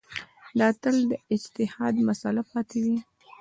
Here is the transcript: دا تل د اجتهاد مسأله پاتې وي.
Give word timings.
دا 0.59 0.67
تل 0.81 0.95
د 1.11 1.13
اجتهاد 1.33 1.95
مسأله 2.07 2.43
پاتې 2.51 2.79
وي. 2.85 2.97